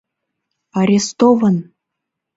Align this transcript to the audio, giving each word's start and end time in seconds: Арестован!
Арестован! 0.79 1.55